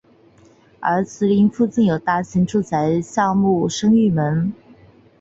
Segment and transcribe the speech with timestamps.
[0.79, 4.51] 而毗邻附近有大型住宅项目升御门。